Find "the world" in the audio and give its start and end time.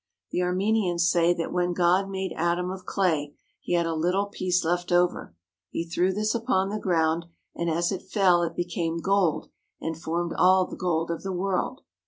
11.21-11.81